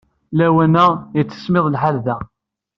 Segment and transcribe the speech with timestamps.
[0.37, 2.17] Lawan-a, yettismiḍ lḥal da.